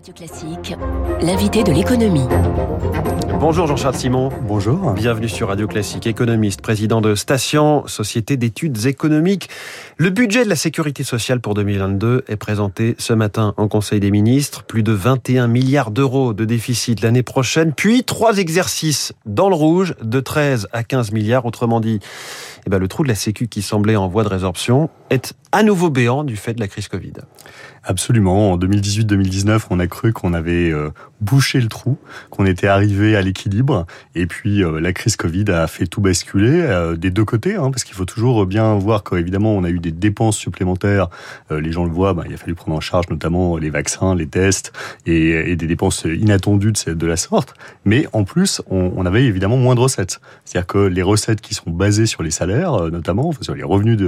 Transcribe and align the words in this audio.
Radio 0.00 0.14
Classique, 0.14 0.76
l'invité 1.20 1.62
de 1.62 1.72
l'économie. 1.72 2.26
Bonjour 3.38 3.66
Jean-Charles 3.66 3.96
Simon. 3.96 4.30
Bonjour. 4.48 4.92
Bienvenue 4.92 5.28
sur 5.28 5.48
Radio 5.48 5.66
Classique, 5.66 6.06
économiste, 6.06 6.62
président 6.62 7.02
de 7.02 7.14
Station, 7.14 7.86
société 7.86 8.38
d'études 8.38 8.86
économiques. 8.86 9.50
Le 9.98 10.08
budget 10.08 10.44
de 10.44 10.48
la 10.48 10.56
sécurité 10.56 11.04
sociale 11.04 11.40
pour 11.40 11.52
2022 11.52 12.24
est 12.28 12.36
présenté 12.36 12.94
ce 12.96 13.12
matin 13.12 13.52
en 13.58 13.68
Conseil 13.68 14.00
des 14.00 14.10
ministres. 14.10 14.64
Plus 14.64 14.82
de 14.82 14.92
21 14.92 15.48
milliards 15.48 15.90
d'euros 15.90 16.32
de 16.32 16.46
déficit 16.46 17.02
l'année 17.02 17.22
prochaine, 17.22 17.74
puis 17.74 18.02
trois 18.02 18.38
exercices 18.38 19.12
dans 19.26 19.50
le 19.50 19.54
rouge 19.54 19.94
de 20.02 20.20
13 20.20 20.68
à 20.72 20.82
15 20.82 21.12
milliards. 21.12 21.44
Autrement 21.44 21.80
dit, 21.80 22.00
eh 22.66 22.70
ben, 22.70 22.78
le 22.78 22.88
trou 22.88 23.02
de 23.02 23.08
la 23.08 23.14
Sécu 23.14 23.48
qui 23.48 23.62
semblait 23.62 23.96
en 23.96 24.08
voie 24.08 24.24
de 24.24 24.28
résorption 24.28 24.90
est 25.10 25.34
à 25.52 25.62
nouveau 25.62 25.90
béant 25.90 26.24
du 26.24 26.36
fait 26.36 26.54
de 26.54 26.60
la 26.60 26.68
crise 26.68 26.88
Covid. 26.88 27.12
Absolument. 27.82 28.52
En 28.52 28.58
2018-2019, 28.58 29.62
on 29.70 29.80
a 29.80 29.86
cru 29.86 30.12
qu'on 30.12 30.34
avait 30.34 30.70
euh, 30.70 30.90
bouché 31.22 31.60
le 31.60 31.68
trou, 31.68 31.96
qu'on 32.28 32.44
était 32.44 32.66
arrivé 32.66 33.16
à 33.16 33.22
l'équilibre. 33.22 33.86
Et 34.14 34.26
puis 34.26 34.62
euh, 34.62 34.80
la 34.80 34.92
crise 34.92 35.16
Covid 35.16 35.46
a 35.48 35.66
fait 35.66 35.86
tout 35.86 36.02
basculer 36.02 36.60
euh, 36.60 36.94
des 36.94 37.10
deux 37.10 37.24
côtés, 37.24 37.56
hein, 37.56 37.70
parce 37.70 37.84
qu'il 37.84 37.96
faut 37.96 38.04
toujours 38.04 38.44
bien 38.44 38.74
voir 38.74 39.02
qu'évidemment 39.02 39.54
on 39.54 39.64
a 39.64 39.70
eu 39.70 39.78
des 39.78 39.92
dépenses 39.92 40.36
supplémentaires. 40.36 41.08
les 41.50 41.72
gens 41.72 41.84
le 41.84 41.90
voient, 41.90 42.12
bah, 42.12 42.24
il 42.28 42.34
a 42.34 42.36
fallu 42.36 42.54
prendre 42.54 42.76
en 42.76 42.80
charge 42.80 43.08
notamment 43.08 43.56
les 43.56 43.70
vaccins, 43.70 44.14
les 44.14 44.26
tests 44.26 44.72
et, 45.06 45.56
des 45.56 45.66
dépenses 45.66 46.04
inattendues 46.04 46.72
de, 46.72 46.92
de, 46.92 47.06
la 47.06 47.16
sorte. 47.16 47.54
Mais 47.84 48.06
en 48.12 48.24
plus, 48.24 48.60
on, 48.68 48.92
on 48.94 49.06
avait 49.06 49.24
évidemment 49.24 49.56
moins 49.56 49.74
de 49.74 49.80
recettes. 49.80 50.20
C'est-à-dire 50.44 50.66
que 50.66 50.78
les 50.78 51.02
recettes 51.02 51.40
qui 51.40 51.54
sont 51.54 51.70
basées 51.70 52.06
sur 52.06 52.22
les 52.22 52.30
salaires, 52.30 52.49
notamment, 52.90 53.28
enfin, 53.28 53.42
sur 53.42 53.54
les 53.54 53.62
revenus 53.62 53.98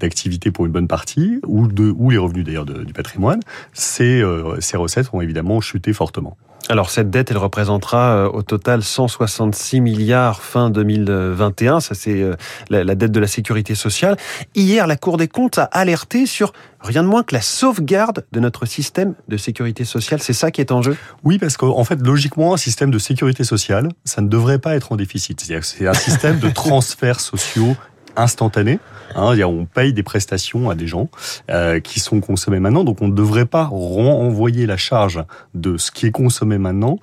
d'activité 0.00 0.50
pour 0.50 0.66
une 0.66 0.72
bonne 0.72 0.88
partie, 0.88 1.40
ou, 1.46 1.66
de, 1.66 1.92
ou 1.96 2.10
les 2.10 2.18
revenus 2.18 2.44
d'ailleurs 2.44 2.66
du 2.66 2.92
patrimoine, 2.92 3.40
ces, 3.72 4.20
euh, 4.20 4.60
ces 4.60 4.76
recettes 4.76 5.08
ont 5.12 5.20
évidemment 5.20 5.60
chuté 5.60 5.92
fortement. 5.92 6.36
Alors 6.70 6.90
cette 6.90 7.08
dette, 7.08 7.30
elle 7.30 7.38
représentera 7.38 8.16
euh, 8.16 8.28
au 8.28 8.42
total 8.42 8.82
166 8.82 9.80
milliards 9.80 10.42
fin 10.42 10.68
2021. 10.68 11.80
Ça 11.80 11.94
c'est 11.94 12.20
euh, 12.20 12.36
la, 12.68 12.94
dette 12.94 13.10
de 13.10 13.20
la 13.20 13.26
sécurité 13.26 13.74
sociale. 13.74 14.18
Hier, 14.54 14.86
la 14.86 14.96
Cour 14.96 15.16
des 15.16 15.28
comptes 15.28 15.56
a 15.56 15.64
alerté 15.64 16.26
sur 16.26 16.52
rien 16.80 17.02
de 17.02 17.08
moins 17.08 17.22
que 17.22 17.34
la 17.34 17.40
sauvegarde 17.40 18.26
de 18.32 18.40
notre 18.40 18.66
système 18.66 19.14
de 19.28 19.38
sécurité 19.38 19.86
sociale. 19.86 20.20
C'est 20.20 20.34
ça 20.34 20.50
qui 20.50 20.60
est 20.60 20.70
en 20.70 20.82
jeu? 20.82 20.96
Oui, 21.24 21.38
parce 21.38 21.56
qu'en 21.56 21.84
fait, 21.84 22.00
logiquement, 22.04 22.52
un 22.52 22.58
système 22.58 22.90
de 22.90 22.98
sécurité 22.98 23.44
sociale, 23.44 23.88
ça 24.04 24.20
ne 24.20 24.28
devrait 24.28 24.58
pas 24.58 24.76
être 24.76 24.92
en 24.92 24.96
déficit. 24.96 25.40
C'est-à-dire 25.40 25.60
que 25.60 25.66
c'est 25.66 25.86
un 25.86 25.94
système 25.94 26.38
de 26.38 26.50
transferts 26.54 27.20
sociaux 27.20 27.76
instantanés. 28.18 28.78
Hein, 29.14 29.38
on 29.42 29.64
paye 29.64 29.92
des 29.92 30.02
prestations 30.02 30.70
à 30.70 30.74
des 30.74 30.86
gens 30.86 31.08
euh, 31.50 31.80
qui 31.80 32.00
sont 32.00 32.20
consommés 32.20 32.60
maintenant, 32.60 32.84
donc 32.84 33.00
on 33.00 33.08
ne 33.08 33.14
devrait 33.14 33.46
pas 33.46 33.64
renvoyer 33.64 34.66
la 34.66 34.76
charge 34.76 35.24
de 35.54 35.76
ce 35.76 35.90
qui 35.90 36.06
est 36.06 36.10
consommé 36.10 36.58
maintenant 36.58 36.98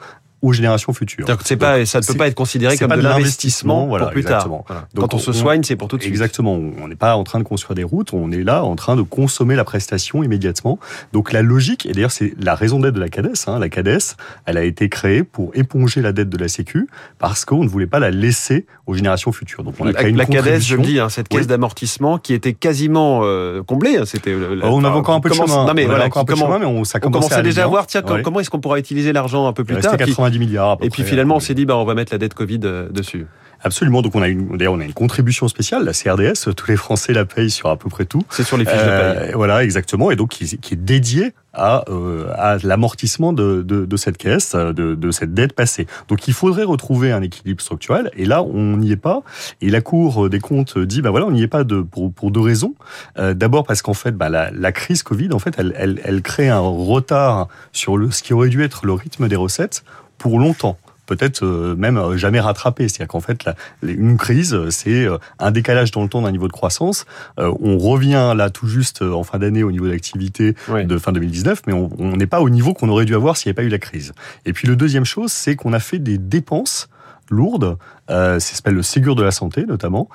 aux 0.46 0.54
générations 0.54 0.94
futures. 0.94 1.26
C'est 1.44 1.58
pas, 1.58 1.86
ça 1.86 2.00
ne 2.00 2.06
peut 2.06 2.14
pas 2.14 2.28
être 2.28 2.36
considéré 2.36 2.78
comme 2.78 2.92
de 2.92 3.02
l'investissement 3.02 3.88
pour 3.88 4.10
plus 4.12 4.24
tard. 4.24 4.48
Quand 4.96 5.14
on, 5.14 5.20
se 5.20 5.34
soigne, 5.34 5.64
c'est 5.64 5.76
pour 5.76 5.88
tout 5.88 5.98
de 5.98 6.02
suite. 6.02 6.12
Exactement. 6.12 6.54
On 6.82 6.88
n'est 6.88 6.96
pas 6.96 7.16
en 7.16 7.24
train 7.24 7.40
de 7.40 7.44
construire 7.44 7.76
des 7.76 7.84
routes, 7.84 8.14
on 8.14 8.32
est 8.32 8.44
là 8.44 8.64
en 8.64 8.76
train 8.76 8.96
de 8.96 9.02
consommer 9.02 9.56
la 9.56 9.64
prestation 9.64 10.24
immédiatement. 10.24 10.80
Donc 11.14 11.32
la 11.32 11.42
logique, 11.42 11.86
et 11.86 11.94
d'ailleurs 11.94 12.12
c'est 12.12 12.34
la 12.40 12.56
raison 12.56 12.80
d'être 12.80 12.94
de 12.94 13.00
la 13.00 13.10
CADES, 13.10 13.34
hein, 13.48 13.60
la 13.60 13.70
CADES, 13.70 14.16
elle 14.46 14.58
a 14.58 14.64
été 14.64 14.90
créée 14.90 15.24
pour 15.24 15.52
éponger 15.56 16.02
la 16.02 16.12
dette 16.12 16.30
de 16.30 16.38
la 16.38 16.48
Sécu 16.48 16.88
parce 17.18 17.46
qu'on 17.46 17.64
ne 17.64 17.70
voulait 17.70 17.88
pas 17.88 18.00
la 18.00 18.12
laisser 18.12 18.66
aux 18.86 18.94
générations 18.94 19.32
futures. 19.32 19.64
Donc 19.64 19.76
on 19.80 19.88
a 19.88 19.94
créé 19.94 20.04
la, 20.04 20.10
une 20.10 20.18
la 20.18 20.26
CADES, 20.26 20.62
je 20.62 20.76
le 20.76 20.84
dis, 20.84 21.00
hein, 21.00 21.10
cette 21.10 21.28
caisse 21.28 21.48
d'amortissement 21.48 22.20
qui 22.20 22.34
était 22.34 22.54
quasiment 22.54 23.22
euh, 23.24 23.64
comblée. 23.64 23.98
Hein, 23.98 24.06
c'était. 24.06 24.32
Euh, 24.32 24.60
on 24.64 24.84
avait 24.84 24.96
encore 24.96 25.16
un 25.16 25.20
peu 25.20 25.30
de 25.30 25.34
chemin. 25.34 25.66
Non 25.66 25.74
mais 25.74 25.86
voilà, 25.86 26.06
encore 26.06 26.22
un 26.22 26.26
peu 26.26 26.34
de 26.34 26.40
chemin, 26.40 26.60
mais 26.60 26.66
on, 26.66 26.84
ça 26.84 27.00
on 27.04 27.10
commençait 27.10 27.42
déjà 27.42 27.64
à 27.64 27.68
voir. 27.68 27.88
Tiens, 27.88 28.02
comment 28.02 28.40
est-ce 28.40 28.50
qu'on 28.50 28.60
pourra 28.60 28.78
utiliser 28.80 29.12
l'argent 29.12 29.48
un 29.48 29.54
peu 29.54 29.64
plus 29.64 29.78
tard 29.80 29.96
milliards. 30.40 30.78
et 30.82 30.90
puis 30.90 31.04
finalement, 31.04 31.38
on 31.38 31.40
s'est 31.40 31.54
dit, 31.54 31.66
bah, 31.66 31.78
on 31.78 31.86
va 31.86 31.94
mettre 31.94 32.14
la 32.14 32.18
dette 32.18 32.34
Covid 32.34 32.62
euh, 32.64 32.90
dessus. 32.90 33.26
Absolument. 33.66 34.04
Donc 34.04 34.14
on 34.16 34.22
a 34.22 34.28
une, 34.28 34.58
d'ailleurs 34.58 34.74
on 34.74 34.80
a 34.80 34.86
une 34.86 34.94
contribution 34.94 35.48
spéciale, 35.48 35.84
la 35.84 35.94
CRDS. 35.94 36.54
Tous 36.56 36.68
les 36.68 36.78
Français 36.78 37.14
la 37.14 37.26
payent 37.26 37.50
sur 37.50 37.70
à 37.70 37.78
peu 37.78 37.90
près 37.90 38.06
tout. 38.06 38.22
C'est 38.30 38.44
sur 38.44 38.58
les 38.58 38.66
fiches 38.66 38.76
de 38.76 38.80
paye. 38.80 39.30
Euh, 39.30 39.32
voilà, 39.34 39.64
exactement. 39.64 40.12
Et 40.12 40.16
donc 40.16 40.30
qui, 40.30 40.44
est 40.44 40.76
dédié 40.76 41.34
à, 41.52 41.84
euh, 41.90 42.28
à 42.36 42.58
l'amortissement 42.64 43.34
de, 43.34 43.64
de, 43.64 43.86
de, 43.86 43.98
cette 43.98 44.18
caisse, 44.18 44.54
de, 44.56 44.94
de, 44.94 45.12
cette 45.12 45.34
dette 45.34 45.54
passée. 45.54 45.88
Donc 46.10 46.28
il 46.28 46.34
faudrait 46.34 46.64
retrouver 46.64 47.12
un 47.12 47.24
équilibre 47.24 47.62
structurel. 47.62 48.12
Et 48.16 48.26
là, 48.26 48.44
on 48.44 48.78
n'y 48.78 48.92
est 48.92 48.98
pas. 48.98 49.24
Et 49.62 49.70
la 49.70 49.82
Cour 49.82 50.30
des 50.30 50.40
comptes 50.40 50.78
dit, 50.78 51.02
bah 51.02 51.10
voilà, 51.10 51.26
on 51.26 51.32
n'y 51.32 51.42
est 51.42 51.48
pas 51.48 51.64
de, 51.64 51.82
pour, 51.82 52.14
pour 52.14 52.30
deux 52.30 52.42
raisons. 52.42 52.76
Euh, 53.18 53.34
D'abord 53.34 53.64
parce 53.64 53.82
qu'en 53.82 53.94
fait, 53.94 54.12
bah, 54.12 54.30
la, 54.30 54.52
la, 54.52 54.72
crise 54.74 55.02
Covid, 55.02 55.30
en 55.32 55.40
fait, 55.40 55.56
elle, 55.58 55.74
elle, 55.78 56.02
elle 56.04 56.22
crée 56.22 56.50
un 56.50 56.60
retard 56.60 57.48
sur 57.72 57.98
le, 57.98 58.12
ce 58.12 58.22
qui 58.22 58.34
aurait 58.34 58.50
dû 58.50 58.64
être 58.64 58.86
le 58.86 58.94
rythme 58.94 59.28
des 59.28 59.36
recettes 59.36 59.84
pour 60.26 60.40
longtemps 60.40 60.76
peut-être 61.06 61.46
euh, 61.46 61.76
même 61.76 61.98
euh, 61.98 62.18
jamais 62.18 62.40
rattrapé. 62.40 62.88
C'est-à-dire 62.88 63.10
qu'en 63.10 63.20
fait, 63.20 63.48
une 63.84 64.18
crise, 64.18 64.58
c'est 64.70 65.06
euh, 65.06 65.20
un 65.38 65.52
décalage 65.52 65.92
dans 65.92 66.02
le 66.02 66.10
temps 66.10 66.24
d'un 66.24 66.32
niveau 66.32 66.48
de 66.48 66.52
croissance. 66.52 67.06
on 67.38 67.78
revient 67.78 68.34
là 68.36 68.50
tout 68.50 68.66
juste 68.66 69.04
en 69.04 69.22
fin 69.22 69.38
d'année 69.38 69.62
au 69.62 69.72
niveau 69.72 69.88
d'activité 69.88 70.56
de 70.68 70.98
fin 70.98 71.12
2019, 71.12 71.62
mais 71.68 71.74
on 71.74 72.18
n'est 72.18 72.26
pas 72.26 72.42
au 72.42 72.50
niveau 72.50 72.74
qu'on 72.74 72.90
aurait 72.90 73.06
dû 73.06 73.14
avoir 73.14 73.38
s'il 73.38 73.50
n'y 73.50 73.52
avait 73.52 73.68
pas 73.68 73.68
eu 73.68 73.70
la 73.70 73.78
crise. 73.78 74.14
Et 74.48 74.54
puis 74.54 74.68
le 74.68 74.76
deuxième 74.76 75.06
chose, 75.06 75.32
c'est 75.32 75.56
qu'on 75.56 75.74
a 75.74 75.80
fait 75.80 76.00
des 76.00 76.18
dépenses 76.18 76.90
lourdes, 77.30 77.78
euh, 78.10 78.40
ça 78.40 78.56
s'appelle 78.56 78.76
le 78.76 78.84
Ségur 78.84 79.16
de 79.16 79.24
la 79.24 79.32
santé 79.32 79.66
notamment, 79.66 80.10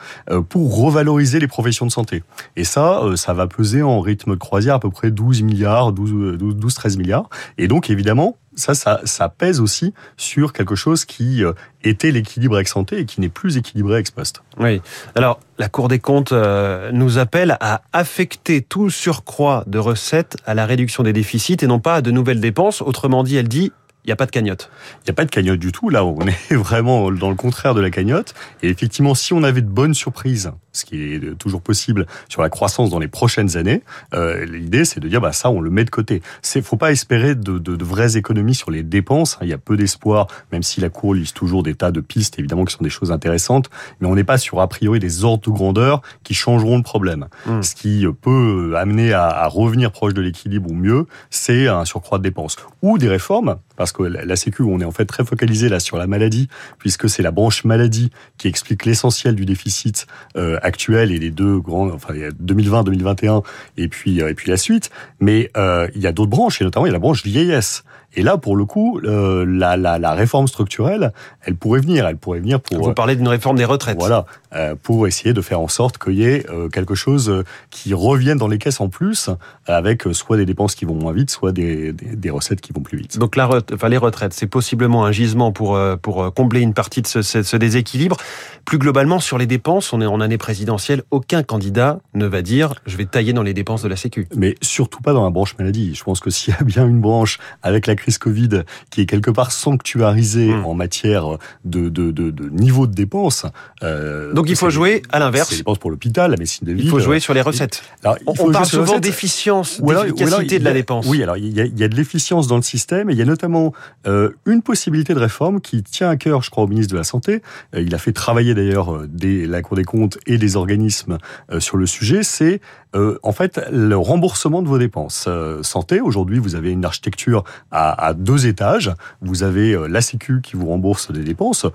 pour 0.49 0.79
revaloriser 0.79 1.39
les 1.41 1.49
professions 1.49 1.87
de 1.87 1.91
santé. 1.91 2.23
Et 2.57 2.65
ça, 2.65 3.03
ça 3.17 3.33
va 3.33 3.47
peser 3.47 3.83
en 3.83 4.01
rythme 4.01 4.33
de 4.33 4.39
croisière 4.39 4.75
à 4.75 4.81
peu 4.81 4.91
près 4.91 5.11
12 5.11 5.43
milliards, 5.43 5.93
12, 5.93 6.39
12, 6.39 6.57
12 6.57 6.75
13 6.75 6.97
milliards. 6.99 7.29
Et 7.59 7.69
donc 7.69 7.91
évidemment, 7.91 8.37
ça, 8.57 8.75
ça, 8.75 9.01
ça, 9.05 9.29
pèse 9.29 9.61
aussi 9.61 9.95
sur 10.17 10.53
quelque 10.53 10.75
chose 10.75 11.05
qui 11.05 11.45
euh, 11.45 11.53
était 11.83 12.11
l'équilibre 12.11 12.59
ex 12.59 12.77
ante 12.77 12.93
et 12.93 13.05
qui 13.05 13.21
n'est 13.21 13.29
plus 13.29 13.57
équilibré 13.57 13.99
ex 13.99 14.11
post. 14.11 14.43
Oui. 14.59 14.83
Alors, 15.15 15.41
la 15.59 15.69
Cour 15.69 15.89
des 15.89 15.99
comptes 15.99 16.33
euh, 16.33 16.91
nous 16.93 17.19
appelle 17.19 17.57
à 17.61 17.83
affecter 17.93 18.61
tout 18.61 18.91
surcroît 18.91 19.65
de 19.67 19.79
recettes 19.79 20.37
à 20.47 20.55
la 20.55 20.67
réduction 20.67 21.03
des 21.03 21.13
déficits 21.13 21.59
et 21.63 21.67
non 21.67 21.79
pas 21.81 21.97
à 21.97 22.01
de 22.03 22.11
nouvelles 22.11 22.41
dépenses. 22.41 22.83
Autrement 22.83 23.23
dit, 23.23 23.37
elle 23.37 23.49
dit 23.49 23.73
il 24.05 24.09
n'y 24.09 24.13
a 24.13 24.17
pas 24.17 24.27
de 24.27 24.31
cagnotte. 24.31 24.71
Il 25.03 25.09
n'y 25.09 25.11
a 25.11 25.15
pas 25.15 25.25
de 25.25 25.31
cagnotte 25.31 25.59
du 25.59 25.73
tout. 25.73 25.91
Là, 25.91 26.05
on 26.05 26.27
est 26.27 26.55
vraiment 26.55 27.11
dans 27.11 27.29
le 27.29 27.37
contraire 27.37 27.75
de 27.75 27.81
la 27.81 27.91
cagnotte. 27.91 28.35
Et 28.63 28.69
effectivement, 28.69 29.15
si 29.15 29.33
on 29.33 29.43
avait 29.43 29.61
de 29.61 29.69
bonnes 29.69 29.95
surprises, 29.95 30.53
ce 30.73 30.85
qui 30.85 31.15
est 31.15 31.39
toujours 31.39 31.61
possible 31.61 32.07
sur 32.29 32.43
la 32.43 32.49
croissance 32.49 32.91
dans 32.91 32.99
les 32.99 33.09
prochaines 33.09 33.57
années, 33.57 33.83
euh, 34.15 34.47
l'idée 34.47 34.85
c'est 34.85 35.01
de 35.01 35.09
dire 35.09 35.21
bah 35.21 35.33
ça 35.33 35.51
on 35.51 35.61
le 35.61 35.71
met 35.71 35.85
de 35.85 35.91
côté. 35.91 36.23
C'est 36.43 36.63
faut 36.63 36.77
pas 36.77 36.93
espérer 36.93 37.35
de, 37.35 37.59
de, 37.59 37.77
de, 37.77 37.85
vraies 37.85 38.17
économies 38.17 38.55
sur 38.55 38.71
les 38.71 38.83
dépenses. 38.83 39.39
Il 39.43 39.49
y 39.49 39.53
a 39.53 39.59
peu 39.59 39.77
d'espoir, 39.77 40.29
même 40.53 40.63
si 40.63 40.81
la 40.81 40.89
Cour 40.89 41.15
liste 41.15 41.37
toujours 41.37 41.63
des 41.63 41.75
tas 41.75 41.91
de 41.91 42.01
pistes 42.01 42.39
évidemment 42.39 42.65
qui 42.65 42.75
sont 42.75 42.85
des 42.85 42.91
choses 42.91 43.13
intéressantes, 43.13 43.69
mais 44.01 44.07
on 44.07 44.15
n'est 44.15 44.25
pas 44.25 44.39
sur 44.39 44.61
a 44.61 44.69
priori 44.69 45.01
des 45.01 45.25
ordres 45.25 45.43
de 45.45 45.51
grandeur 45.51 46.03
qui 46.23 46.35
changeront 46.35 46.77
le 46.77 46.83
problème. 46.83 47.27
Hmm. 47.47 47.63
Ce 47.63 47.75
qui 47.75 48.07
peut 48.23 48.75
amener 48.77 49.13
à, 49.13 49.27
à 49.27 49.47
revenir 49.49 49.93
proche 49.93 50.15
de 50.15 50.21
l'équilibre 50.21 50.71
ou 50.71 50.75
mieux, 50.75 51.07
c'est 51.31 51.69
un 51.69 51.85
surcroît 51.85 52.19
de 52.19 52.23
dépenses 52.23 52.57
ou 52.83 52.97
des 52.97 53.09
réformes 53.09 53.57
parce 53.77 53.90
que 53.93 54.03
la 54.03 54.37
Sécu, 54.37 54.63
on 54.63 54.81
est 54.81 54.85
en 54.85 54.91
fait 54.91 55.05
très 55.05 55.25
focalisé 55.25 55.69
là 55.69 55.81
sur 55.81 55.97
la 55.97 56.07
maladie, 56.07 56.49
puisque 56.79 57.09
c'est 57.09 57.23
la 57.23 57.31
branche 57.31 57.65
maladie 57.65 58.11
qui 58.39 58.49
explique 58.49 58.85
l'essentiel 58.85 59.35
du 59.35 59.45
déficit 59.45 60.07
euh, 60.37 60.59
actuel 60.63 61.13
et 61.13 61.19
les 61.19 61.31
deux 61.31 61.59
grands, 61.59 61.91
enfin 61.91 62.15
2020, 62.39 62.85
2021 62.85 63.43
et 63.77 63.89
puis 63.89 64.23
euh, 64.23 64.31
et 64.31 64.35
puis 64.35 64.51
la 64.51 64.57
suite. 64.57 64.91
Mais 65.21 65.51
euh, 65.57 65.89
il 65.95 66.03
y 66.03 66.07
a 66.07 66.13
d'autres 66.13 66.31
branches 66.31 66.61
et 66.61 66.65
notamment 66.65 66.87
il 66.87 66.91
y 66.91 66.93
a 66.93 66.95
la 66.95 66.99
branche 66.99 67.25
vieillesse. 67.25 67.85
Et 68.15 68.23
là, 68.23 68.37
pour 68.37 68.57
le 68.57 68.65
coup, 68.65 69.01
euh, 69.05 69.45
la, 69.47 69.77
la, 69.77 69.99
la, 69.99 70.13
réforme 70.13 70.49
structurelle, 70.49 71.13
elle 71.43 71.55
pourrait 71.55 71.81
venir. 71.81 72.07
Elle 72.07 72.17
pourrait 72.17 72.41
venir 72.41 72.61
pour. 72.61 72.83
Vous 72.83 72.93
parlez 72.93 73.15
d'une 73.15 73.29
réforme 73.29 73.57
des 73.57 73.65
retraites. 73.65 73.97
Voilà, 73.99 74.27
euh, 74.55 74.75
pour 74.81 75.07
essayer 75.07 75.33
de 75.33 75.41
faire 75.41 75.61
en 75.61 75.69
sorte 75.69 75.99
qu'il 75.99 76.15
y 76.15 76.25
ait 76.25 76.45
euh, 76.51 76.69
quelque 76.69 76.97
chose 76.97 77.45
qui 77.71 77.95
revienne 77.95 78.39
dans 78.39 78.49
les 78.49 78.59
caisses 78.59 78.81
en 78.81 78.89
plus, 78.89 79.31
avec 79.67 80.03
soit 80.13 80.37
des 80.37 80.47
dépenses 80.47 80.75
qui 80.75 80.85
vont 80.85 80.95
moins 80.95 81.13
vite, 81.13 81.31
soit 81.31 81.53
des, 81.53 81.93
des, 81.93 82.17
des 82.17 82.31
recettes 82.31 82.61
qui 82.61 82.73
vont 82.73 82.81
plus 82.81 82.99
vite. 82.99 83.19
Donc 83.19 83.37
la 83.37 83.49
enfin, 83.73 83.89
les 83.89 83.97
retraites, 83.97 84.33
c'est 84.33 84.49
possiblement 84.49 85.05
un 85.05 85.13
gisement 85.13 85.53
pour 85.53 85.79
pour 86.03 86.35
combler 86.35 86.61
une 86.61 86.75
partie 86.75 87.03
de 87.03 87.07
ce, 87.07 87.23
ce, 87.23 87.43
ce, 87.43 87.57
déséquilibre. 87.57 88.17
Plus 88.65 88.79
globalement, 88.79 89.21
sur 89.21 89.39
les 89.39 89.47
dépenses, 89.47 89.93
on 89.93 90.01
est 90.01 90.07
en 90.07 90.21
année 90.21 90.39
présidentielle. 90.39 91.03
Aucun 91.11 91.43
candidat 91.43 92.01
ne 92.15 92.27
va 92.27 92.43
dire 92.43 92.75
je 92.87 92.97
vais 92.97 93.07
tailler 93.07 93.33
dans 93.33 93.43
les 93.43 93.55
dépenses 93.55 93.83
de 93.83 93.89
la 93.89 93.97
Sécu. 93.97 94.27
Mais 94.37 94.57
surtout 94.63 95.01
pas 95.01 95.13
dans 95.13 95.25
la 95.25 95.31
branche 95.31 95.57
maladie. 95.59 95.95
Je 95.95 96.03
pense 96.03 96.19
que 96.21 96.31
s'il 96.31 96.53
y 96.55 96.57
a 96.57 96.65
bien 96.65 96.87
une 96.87 97.01
branche 97.01 97.39
avec 97.63 97.87
la 97.87 97.95
crise 98.01 98.19
Covid 98.19 98.63
qui 98.91 99.03
est 99.03 99.07
quelque 99.07 99.31
part 99.31 99.53
sanctuarisée 99.53 100.53
mmh. 100.55 100.65
en 100.65 100.75
matière 100.75 101.39
de, 101.65 101.89
de, 101.89 102.11
de, 102.11 102.31
de, 102.31 102.49
niveau 102.49 102.87
de 102.87 102.95
dépenses. 102.95 103.47
Euh, 103.83 104.33
Donc 104.33 104.49
il 104.49 104.57
faut 104.57 104.71
jouer 104.71 105.03
à 105.11 105.19
l'inverse. 105.19 105.57
Dépenses 105.57 105.79
pour 105.79 105.91
l'hôpital, 105.91 106.31
la 106.31 106.37
médecine 106.37 106.67
de 106.67 106.73
ville. 106.73 106.85
Il 106.85 106.91
faut 106.91 106.99
jouer 106.99 107.21
sur 107.21 107.35
les 107.35 107.43
recettes. 107.43 107.83
Alors, 108.03 108.17
on, 108.27 108.51
parle 108.51 108.67
souvent 108.67 108.99
d'efficience, 108.99 109.81
d'efficacité 109.81 110.59
de 110.59 110.65
la 110.65 110.73
dépense. 110.73 111.07
Oui, 111.07 111.23
alors 111.23 111.37
il 111.37 111.53
y 111.53 111.61
a, 111.61 111.65
il 111.65 111.79
y 111.79 111.85
a 111.85 111.89
de 111.89 111.97
l'efficience 111.97 112.47
dans 112.47 112.57
le 112.57 112.63
système 112.63 113.11
et 113.11 113.13
il 113.13 113.19
y 113.19 113.23
a 113.23 113.27
notamment 113.27 113.73
euh, 114.07 114.31
une 114.47 114.63
possibilité 114.63 115.15
de 115.15 115.19
réforme 115.19 115.61
qui 115.61 115.83
tient 115.83 116.09
à 116.09 116.17
cœur, 116.17 116.43
je 116.43 116.51
crois, 116.51 116.65
au 116.65 116.69
ministre 116.69 116.93
de 116.93 116.99
la 116.99 117.05
Santé. 117.05 117.43
Euh, 117.75 117.83
il 117.83 117.95
a 117.95 117.99
fait 117.99 118.13
travailler 118.13 118.55
d'ailleurs 118.55 119.01
la 119.23 119.63
Cour 119.63 119.77
des 119.77 119.85
comptes 119.85 120.19
et 120.27 120.39
des 120.39 120.57
organismes 120.57 121.19
sur 121.59 121.77
le 121.77 121.87
sujet. 121.87 122.23
C'est 122.23 122.61
en 122.95 123.33
fait 123.33 123.61
le 123.71 123.97
remboursement 123.97 124.63
de 124.63 124.69
vos 124.69 124.79
dépenses. 124.79 125.29
santé, 125.63 126.01
aujourd'hui, 126.01 126.39
vous 126.39 126.55
avez 126.55 126.71
une 126.71 126.85
architecture 126.85 127.45
à, 127.71 128.07
à, 128.07 128.15
deux 128.15 128.47
étages. 128.47 128.93
Vous 129.21 129.43
avez 129.43 129.77
la 129.89 130.01
Sécu 130.01 130.41
qui 130.43 130.57
vous 130.57 130.67
rembourse 130.67 131.13
des 131.13 131.23
dépenses, 131.23 131.67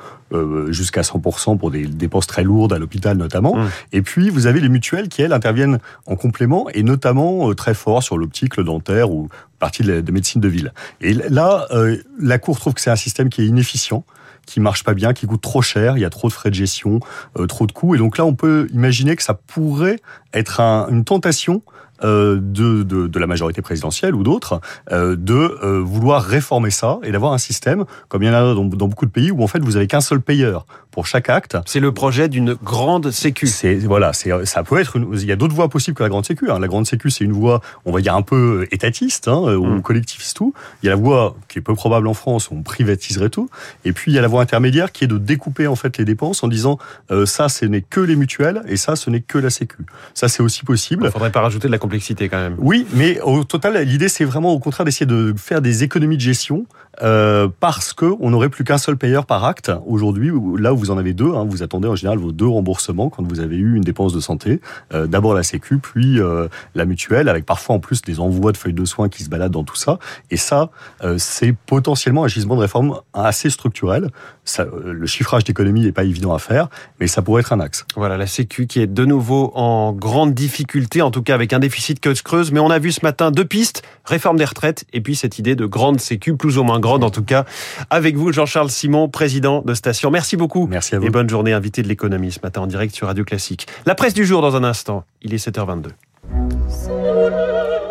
jusqu'à 0.68 1.02
100% 1.02 1.58
pour 1.58 1.72
des 1.72 1.88
dépenses 1.88 2.28
très 2.28 2.44
lourdes 2.44 2.74
à 2.74 2.80
l'hôpital 2.80 3.18
notamment. 3.18 3.56
Mmh. 3.56 3.70
Et 3.94 4.02
puis, 4.02 4.30
vous 4.30 4.48
avez 4.48 4.60
les 4.60 4.70
mutuelles 4.70 5.08
qui, 5.08 5.22
elles, 5.22 5.34
interviennent 5.34 5.80
en 6.06 6.16
complément 6.16 6.68
et 6.74 6.84
notamment 6.84 7.54
très 7.54 7.74
fort 7.74 8.04
sur 8.04 8.18
l'optique, 8.18 8.58
le 8.58 8.64
dentaire 8.64 9.12
ou 9.12 9.30
partie 9.60 9.84
de, 9.84 10.12
médecine 10.12 10.42
de 10.42 10.48
ville. 10.48 10.74
Et 11.02 11.14
là, 11.14 11.68
euh, 11.72 11.98
la 12.20 12.38
Cour 12.38 12.60
trouve 12.60 12.74
que 12.74 12.82
c'est 12.82 12.92
un 12.92 12.96
système 12.96 13.30
qui 13.30 13.42
est 13.42 13.48
inefficient 13.48 14.04
qui 14.46 14.60
marche 14.60 14.84
pas 14.84 14.94
bien, 14.94 15.14
qui 15.14 15.26
coûte 15.26 15.42
trop 15.42 15.62
cher, 15.62 15.98
il 15.98 16.02
y 16.02 16.06
a 16.06 16.10
trop 16.10 16.28
de 16.28 16.34
frais 16.34 16.50
de 16.50 16.56
gestion, 16.56 17.00
euh, 17.38 17.48
trop 17.48 17.68
de 17.68 17.72
coûts. 17.72 17.96
Et 17.96 17.98
donc 17.98 18.18
là, 18.18 18.26
on 18.26 18.36
peut 18.36 18.68
imaginer 18.74 19.16
que 19.16 19.24
ça 19.24 19.34
pourrait 19.34 20.00
être 20.34 20.60
une 20.60 21.04
tentation 21.04 21.62
de, 22.04 22.84
de, 22.84 23.08
de, 23.08 23.20
la 23.20 23.28
majorité 23.28 23.62
présidentielle 23.62 24.16
ou 24.16 24.24
d'autres 24.24 24.62
euh, 24.92 25.16
de 25.16 25.34
euh, 25.34 25.82
vouloir 25.84 26.24
réformer 26.24 26.70
ça 26.70 27.00
et 27.04 27.12
d'avoir 27.12 27.34
un 27.34 27.38
système, 27.38 27.86
comme 28.10 28.24
il 28.24 28.28
y 28.28 28.30
en 28.30 28.34
a 28.34 28.54
dans, 28.54 28.66
dans 28.66 28.88
beaucoup 28.88 29.06
de 29.06 29.12
pays, 29.12 29.32
où 29.32 29.44
en 29.44 29.48
fait 29.48 29.60
vous 29.60 29.78
avez 29.78 29.88
qu'un 29.88 30.02
seul 30.02 30.22
payeur 30.22 30.66
pour 30.92 31.08
chaque 31.08 31.30
acte. 31.30 31.58
C'est 31.66 31.80
le 31.80 31.94
projet 31.94 32.30
d'une 32.30 32.54
grande 32.54 33.12
sécu. 33.12 33.48
C'est 33.48 33.76
voilà, 33.76 34.14
c'est 34.14 34.46
ça 34.46 34.64
peut 34.64 34.80
être. 34.80 34.96
Une, 34.96 35.10
il 35.14 35.26
y 35.26 35.32
a 35.32 35.36
d'autres 35.36 35.56
voies 35.56 35.70
possibles 35.70 35.98
que 35.98 36.04
la 36.04 36.10
grande 36.10 36.26
sécu. 36.26 36.50
Hein. 36.50 36.60
La 36.60 36.68
grande 36.68 36.86
sécu, 36.86 37.10
c'est 37.10 37.24
une 37.24 37.34
voie, 37.34 37.62
on 37.86 37.92
va 37.92 38.02
dire 38.02 38.16
un 38.16 38.22
peu 38.22 38.68
étatiste 38.72 39.28
hein, 39.28 39.56
ou 39.56 39.66
mm. 39.66 39.82
collectiviste 39.82 40.38
tout. 40.38 40.54
Il 40.82 40.86
y 40.86 40.90
a 40.90 40.92
la 40.92 41.02
voie 41.02 41.36
qui 41.48 41.60
est 41.60 41.62
peu 41.62 41.76
probable 41.76 42.08
en 42.08 42.14
France, 42.14 42.50
où 42.50 42.56
on 42.56 42.64
privatiserait 42.64 43.30
tout. 43.30 43.50
Et 43.84 43.92
puis 43.92 44.12
il 44.12 44.16
y 44.16 44.20
a 44.20 44.22
la 44.22 44.28
voie 44.28 44.42
intermédiaire 44.42 44.92
qui 44.92 45.04
est 45.04 45.08
de 45.08 45.18
découper 45.18 45.68
en 45.68 45.76
fait 45.76 45.98
les 45.98 46.06
dépenses 46.06 46.44
en 46.44 46.48
disant 46.48 46.78
ça, 47.26 47.50
ce 47.50 47.66
n'est 47.66 47.82
que 47.82 48.00
les 48.00 48.16
mutuelles 48.16 48.64
et 48.68 48.78
ça, 48.78 48.96
ce 48.96 49.10
n'est 49.10 49.22
que 49.22 49.38
la 49.38 49.50
sécu. 49.50 49.78
Ça, 50.14 50.28
c'est 50.28 50.44
aussi 50.44 50.64
possible. 50.64 51.06
Il 51.06 51.12
faudrait 51.12 51.32
pas 51.32 51.42
rajouter 51.42 51.68
de 51.68 51.72
la 51.72 51.78
complexité 51.86 52.30
quand 52.30 52.38
même. 52.38 52.56
Oui, 52.58 52.88
mais 52.94 53.20
au 53.22 53.44
total, 53.44 53.78
l'idée 53.84 54.10
c'est 54.10 54.26
vraiment 54.26 54.52
au 54.54 54.60
contraire 54.60 54.86
d'essayer 54.86 55.06
de 55.06 55.34
faire 55.38 55.62
des 55.62 55.84
économies 55.84 56.18
de 56.18 56.22
gestion 56.22 56.66
euh, 57.02 57.48
parce 57.60 57.94
que 57.94 58.06
on 58.20 58.30
n'aurait 58.30 58.50
plus 58.50 58.64
qu'un 58.64 58.78
seul 58.78 58.98
payeur 58.98 59.26
par 59.26 59.44
acte 59.44 59.72
aujourd'hui. 59.86 60.32
Là 60.58 60.74
où 60.74 60.78
vous 60.78 60.92
en 60.92 60.98
avez 60.98 61.14
deux, 61.14 61.34
hein, 61.34 61.46
vous 61.48 61.64
attendez 61.64 61.88
en 61.88 61.96
général 61.96 62.18
vos 62.20 62.32
deux 62.32 62.48
remboursements 62.48 63.10
quand 63.10 63.28
vous 63.28 63.40
avez 63.40 63.58
eu 63.58 63.76
une 63.76 63.84
dépense 63.84 64.14
de 64.14 64.20
santé. 64.20 64.62
Euh, 64.94 65.08
D'abord 65.08 65.34
la 65.34 65.44
Sécu, 65.44 65.78
puis 65.78 66.20
euh, 66.20 66.48
la 66.74 66.86
mutuelle, 66.86 67.30
avec 67.30 67.46
parfois 67.46 67.76
en 67.76 67.80
plus 67.80 68.02
des 68.02 68.20
envois 68.20 68.52
de 68.52 68.58
feuilles 68.58 68.74
de 68.74 68.86
soins 68.86 69.10
qui 69.10 69.24
se 69.24 69.30
baladent 69.30 69.52
dans 69.52 69.64
tout 69.64 69.76
ça. 69.76 70.00
Et 70.32 70.38
ça, 70.38 70.70
euh, 71.04 71.16
c'est 71.18 71.54
potentiellement 71.66 72.24
un 72.24 72.28
gisement 72.28 72.56
de 72.56 72.62
réforme 72.62 73.00
assez 73.14 73.50
structurel. 73.50 74.10
Ça, 74.44 74.66
le 74.86 75.06
chiffrage 75.06 75.44
d'économie 75.44 75.82
n'est 75.82 75.92
pas 75.92 76.04
évident 76.04 76.34
à 76.34 76.40
faire, 76.40 76.70
mais 77.00 77.08
ça 77.08 77.22
pourrait 77.22 77.42
être 77.42 77.54
un 77.54 77.60
axe. 77.60 77.86
Voilà, 77.96 78.18
la 78.18 78.28
Sécu 78.28 78.68
qui 78.68 78.80
est 78.80 78.88
de 78.88 79.06
nouveau 79.06 79.52
en 79.56 79.92
grande 79.92 80.34
difficulté, 80.34 81.02
en 81.02 81.12
tout 81.12 81.22
cas 81.22 81.34
avec 81.34 81.52
un 81.54 81.60
déficit 81.76 82.00
que 82.00 82.10
creuse. 82.24 82.52
Mais 82.54 82.62
on 82.62 82.70
a 82.70 82.80
vu 82.80 82.94
ce 82.94 83.02
matin 83.04 83.32
deux 83.32 83.44
pistes 83.44 83.84
réforme 84.06 84.38
des 84.38 84.46
retraites 84.46 84.86
et 84.94 85.02
puis 85.02 85.16
cette 85.16 85.40
idée 85.40 85.56
de 85.56 85.66
grande 85.66 86.00
Sécu, 86.00 86.38
plus 86.38 86.58
ou 86.58 86.64
moins 86.64 86.80
grande 86.80 87.04
en 87.04 87.10
tout 87.10 87.24
cas. 87.24 87.44
Avec 87.90 88.16
vous, 88.16 88.32
Jean-Charles 88.32 88.70
Simon, 88.70 89.10
président 89.10 89.62
de 89.62 89.74
Station. 89.74 90.10
Merci 90.10 90.38
beaucoup. 90.38 90.68
Merci 90.68 90.96
à 90.96 91.00
vous. 91.00 91.06
Et 91.06 91.10
bonne 91.10 91.30
journée, 91.30 91.52
invité 91.52 91.82
de 91.82 91.88
l'économie 91.88 92.32
ce 92.32 92.40
matin 92.42 92.62
en 92.62 92.68
direct 92.68 92.96
sur 92.96 93.08
Radio 93.08 93.26
Classique. 93.26 93.68
La 93.86 93.96
presse 93.96 94.14
du 94.14 94.26
jour 94.26 94.42
dans 94.42 94.56
un 94.56 94.64
instant. 94.64 95.04
Il 95.22 95.34
est 95.34 95.46
7h22. 95.46 95.88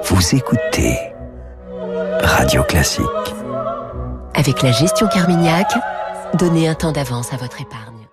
Vous 0.05 0.35
écoutez 0.35 0.97
Radio 2.23 2.63
Classique. 2.63 3.05
Avec 4.35 4.63
la 4.63 4.73
gestion 4.73 5.09
Carmignac, 5.09 5.71
donnez 6.39 6.69
un 6.69 6.75
temps 6.75 6.93
d'avance 6.93 7.33
à 7.35 7.37
votre 7.37 7.61
épargne. 7.61 8.04